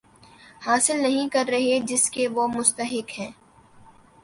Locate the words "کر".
1.29-1.45